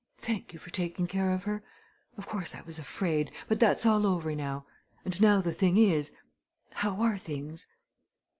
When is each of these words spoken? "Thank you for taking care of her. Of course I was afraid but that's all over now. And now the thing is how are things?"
"Thank 0.17 0.51
you 0.51 0.57
for 0.57 0.71
taking 0.71 1.05
care 1.05 1.31
of 1.31 1.43
her. 1.43 1.63
Of 2.17 2.25
course 2.27 2.55
I 2.55 2.61
was 2.61 2.79
afraid 2.79 3.31
but 3.47 3.59
that's 3.59 3.85
all 3.85 4.07
over 4.07 4.33
now. 4.33 4.65
And 5.05 5.21
now 5.21 5.41
the 5.41 5.53
thing 5.53 5.77
is 5.77 6.11
how 6.77 6.99
are 7.03 7.19
things?" 7.19 7.67